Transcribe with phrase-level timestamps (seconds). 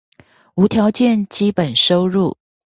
[0.55, 2.35] 無條件基本收入